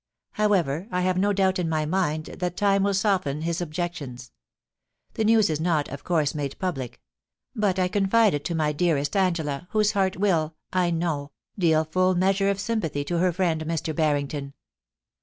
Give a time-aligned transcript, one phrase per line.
[0.31, 4.31] However, I have no doubt in my mind that time will soften his objections.
[5.13, 6.99] The news is not, of course, made public;
[7.55, 12.15] but I confide it to my dearest Angela, whose heart will, I know, deal full
[12.15, 13.95] measure of sympathy to her friend Mr.
[13.95, 14.55] Barrington.'